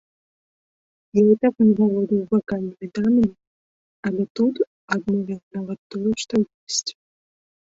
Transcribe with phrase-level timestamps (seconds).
[1.19, 3.29] Я і так не валодаю вакальнымі данымі,
[4.11, 4.55] але тут
[4.97, 6.91] адмовіла нават тое, што ёсць.